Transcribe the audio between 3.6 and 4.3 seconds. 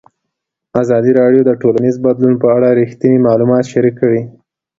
شریک کړي.